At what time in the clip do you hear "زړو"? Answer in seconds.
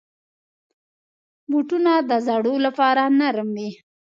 2.27-2.53